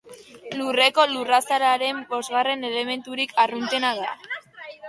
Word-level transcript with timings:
Lurreko 0.59 1.05
lurrazalaren 1.11 2.01
bosgarren 2.15 2.65
elementurik 2.71 3.39
arruntena 3.45 3.93
da. 4.03 4.13